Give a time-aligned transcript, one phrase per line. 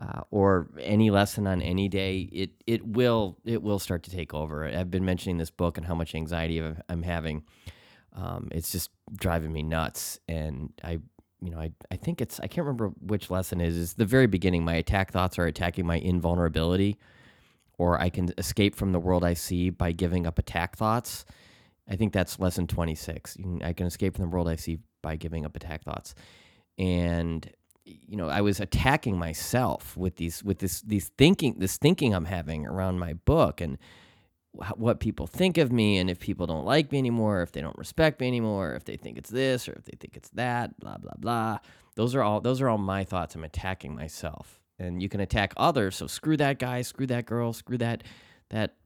[0.00, 4.32] uh, or any lesson on any day, it it will it will start to take
[4.32, 4.64] over.
[4.64, 7.44] I've been mentioning this book and how much anxiety I'm having.
[8.14, 11.00] Um, it's just driving me nuts, and I
[11.40, 13.76] you know I I think it's I can't remember which lesson is.
[13.76, 14.64] It's the very beginning.
[14.64, 16.96] My attack thoughts are attacking my invulnerability,
[17.76, 21.24] or I can escape from the world I see by giving up attack thoughts.
[21.90, 23.38] I think that's lesson 26.
[23.64, 26.14] I can escape from the world I see by giving up attack thoughts.
[26.76, 27.50] And
[28.06, 32.26] you know i was attacking myself with these with this these thinking this thinking i'm
[32.26, 33.78] having around my book and
[34.76, 37.78] what people think of me and if people don't like me anymore if they don't
[37.78, 40.96] respect me anymore if they think it's this or if they think it's that blah
[40.98, 41.58] blah blah.
[41.94, 43.34] Those are all those are all my thoughts.
[43.34, 44.60] I'm attacking myself.
[44.78, 45.96] And you can attack others.
[45.96, 48.04] So screw that guy screw that girl screw that
[48.50, 48.76] that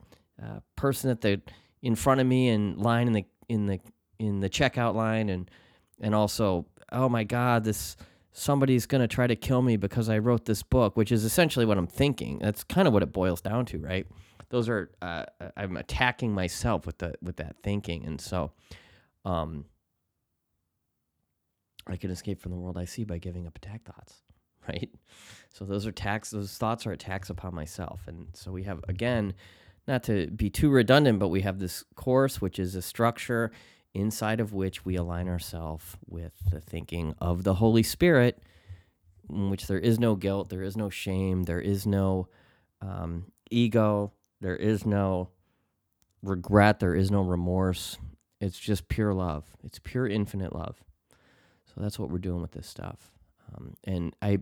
[0.42, 1.40] uh, person at the
[1.82, 3.80] in front of me and line in the in the
[4.18, 5.50] in the checkout line and
[6.00, 7.96] and also oh my god this
[8.32, 11.66] somebody's going to try to kill me because I wrote this book, which is essentially
[11.66, 12.38] what I'm thinking.
[12.38, 14.06] That's kind of what it boils down to, right?
[14.48, 15.24] Those are uh,
[15.56, 18.52] I'm attacking myself with the with that thinking, and so
[19.24, 19.64] um,
[21.86, 24.22] I can escape from the world I see by giving up attack thoughts,
[24.68, 24.90] right?
[25.50, 26.30] So those are attacks.
[26.30, 29.32] Those thoughts are attacks upon myself, and so we have again,
[29.88, 33.52] not to be too redundant, but we have this course, which is a structure
[33.94, 38.42] inside of which we align ourselves with the thinking of the Holy Spirit,
[39.28, 42.28] in which there is no guilt, there is no shame, there is no
[42.80, 45.28] um, ego, there is no
[46.22, 47.98] regret, there is no remorse.
[48.40, 49.44] It's just pure love.
[49.62, 50.82] It's pure infinite love.
[51.66, 53.12] So that's what we're doing with this stuff.
[53.54, 54.40] Um, and I,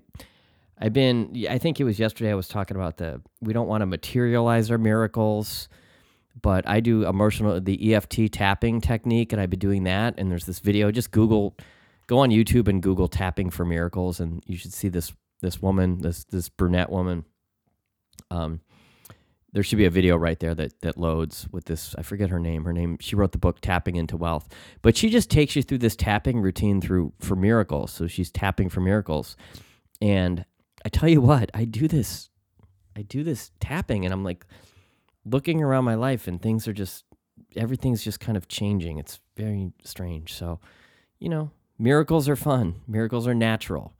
[0.78, 1.46] I've been.
[1.48, 2.30] I think it was yesterday.
[2.30, 3.20] I was talking about the.
[3.40, 5.68] We don't want to materialize our miracles
[6.40, 10.14] but I do emotional the EFT tapping technique, and I've been doing that.
[10.18, 10.90] And there's this video.
[10.90, 11.56] Just Google,
[12.06, 16.00] go on YouTube and Google tapping for miracles, and you should see this this woman,
[16.00, 17.24] this this brunette woman.
[18.30, 18.60] Um,
[19.52, 21.94] there should be a video right there that that loads with this.
[21.98, 22.64] I forget her name.
[22.64, 22.98] Her name.
[23.00, 24.48] She wrote the book Tapping into Wealth,
[24.82, 27.92] but she just takes you through this tapping routine through for miracles.
[27.92, 29.36] So she's tapping for miracles,
[30.00, 30.44] and
[30.84, 32.28] I tell you what, I do this.
[32.96, 34.46] I do this tapping, and I'm like
[35.30, 37.04] looking around my life and things are just
[37.56, 38.98] everything's just kind of changing.
[38.98, 40.32] It's very strange.
[40.34, 40.60] So,
[41.18, 42.80] you know, miracles are fun.
[42.86, 43.94] Miracles are natural.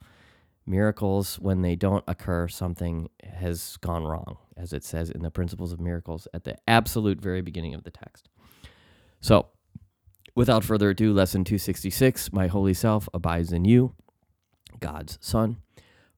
[0.65, 5.73] Miracles, when they don't occur, something has gone wrong, as it says in the Principles
[5.73, 8.29] of Miracles at the absolute very beginning of the text.
[9.19, 9.47] So,
[10.35, 13.95] without further ado, lesson 266 My holy self abides in you,
[14.79, 15.57] God's Son.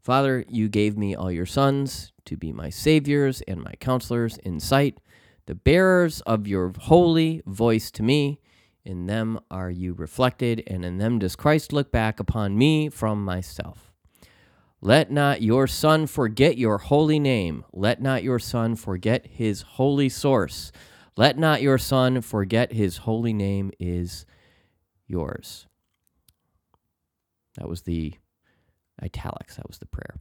[0.02, 4.60] Father, you gave me all your sons to be my saviors and my counselors in
[4.60, 5.00] sight,
[5.46, 8.40] the bearers of your holy voice to me.
[8.86, 13.24] In them are you reflected, and in them does Christ look back upon me from
[13.24, 13.94] myself.
[14.82, 17.64] Let not your Son forget your holy name.
[17.72, 20.74] Let not your Son forget his holy source.
[21.16, 24.26] Let not your Son forget his holy name is
[25.08, 25.68] yours.
[27.58, 28.16] That was the
[29.02, 29.56] italics.
[29.56, 30.20] That was the prayer.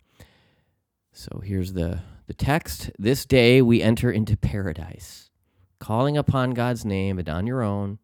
[1.15, 2.91] So here's the, the text.
[2.99, 5.31] This day we enter into paradise,
[5.79, 7.99] calling upon God's name and on your own,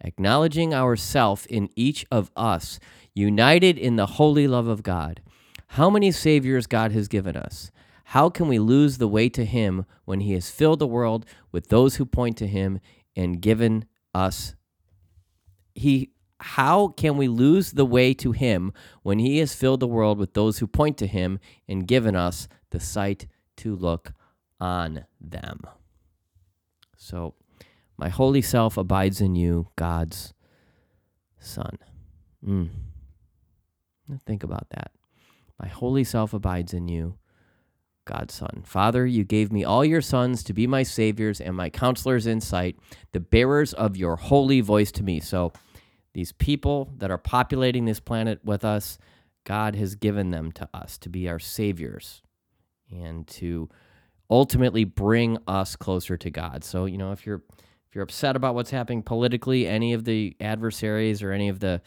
[0.00, 2.80] acknowledging ourself in each of us,
[3.14, 5.22] united in the holy love of God.
[5.68, 7.70] How many saviors God has given us?
[8.06, 11.68] How can we lose the way to Him when He has filled the world with
[11.68, 12.80] those who point to Him
[13.14, 14.56] and given us?
[15.72, 16.10] He
[16.40, 18.72] how can we lose the way to him
[19.02, 21.38] when he has filled the world with those who point to him
[21.68, 23.26] and given us the sight
[23.58, 24.12] to look
[24.58, 25.60] on them?
[26.96, 27.34] So,
[27.98, 30.32] my holy self abides in you, God's
[31.38, 31.78] Son.
[32.46, 32.70] Mm.
[34.26, 34.92] Think about that.
[35.60, 37.18] My holy self abides in you,
[38.06, 38.62] God's Son.
[38.64, 42.40] Father, you gave me all your sons to be my saviors and my counselors in
[42.40, 42.76] sight,
[43.12, 45.20] the bearers of your holy voice to me.
[45.20, 45.52] So,
[46.12, 48.98] these people that are populating this planet with us,
[49.44, 52.22] God has given them to us to be our saviors
[52.90, 53.68] and to
[54.28, 56.64] ultimately bring us closer to God.
[56.64, 57.42] So, you know, if you're
[57.88, 61.80] if you're upset about what's happening politically, any of the adversaries or any of the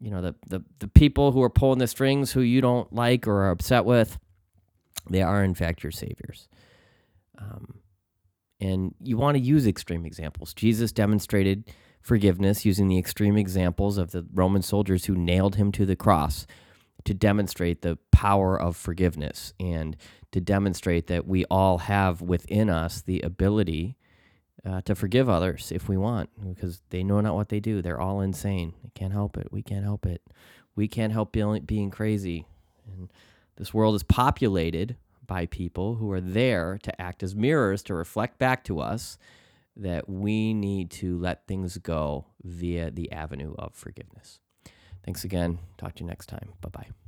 [0.00, 3.26] you know the, the the people who are pulling the strings who you don't like
[3.26, 4.18] or are upset with
[5.10, 6.48] they are in fact your saviors
[7.38, 7.80] um,
[8.60, 11.64] and you want to use extreme examples jesus demonstrated
[12.08, 16.46] forgiveness using the extreme examples of the roman soldiers who nailed him to the cross
[17.04, 19.94] to demonstrate the power of forgiveness and
[20.32, 23.94] to demonstrate that we all have within us the ability
[24.64, 27.82] uh, to forgive others if we want, because they know not what they do.
[27.82, 28.72] They're all insane.
[28.82, 29.48] They can't help it.
[29.52, 30.22] We can't help it.
[30.74, 32.46] We can't help being, being crazy.
[32.86, 33.12] And
[33.56, 34.96] this world is populated
[35.26, 39.18] by people who are there to act as mirrors to reflect back to us
[39.78, 44.40] that we need to let things go via the avenue of forgiveness.
[45.04, 45.58] Thanks again.
[45.78, 46.52] Talk to you next time.
[46.60, 47.07] Bye bye.